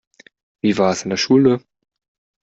[0.63, 1.61] Wie war es in der Schule?